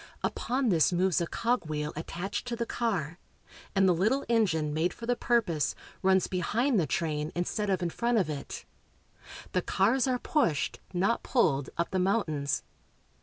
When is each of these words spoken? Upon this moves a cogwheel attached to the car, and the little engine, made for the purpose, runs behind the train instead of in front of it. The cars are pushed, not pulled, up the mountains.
Upon 0.23 0.69
this 0.69 0.91
moves 0.91 1.21
a 1.21 1.27
cogwheel 1.27 1.93
attached 1.95 2.47
to 2.47 2.55
the 2.55 2.65
car, 2.65 3.19
and 3.75 3.87
the 3.87 3.93
little 3.93 4.25
engine, 4.27 4.73
made 4.73 4.95
for 4.95 5.05
the 5.05 5.15
purpose, 5.15 5.75
runs 6.01 6.25
behind 6.25 6.79
the 6.79 6.87
train 6.87 7.31
instead 7.35 7.69
of 7.69 7.83
in 7.83 7.91
front 7.91 8.17
of 8.17 8.27
it. 8.27 8.65
The 9.51 9.61
cars 9.61 10.07
are 10.07 10.17
pushed, 10.17 10.79
not 10.91 11.21
pulled, 11.21 11.69
up 11.77 11.91
the 11.91 11.99
mountains. 11.99 12.63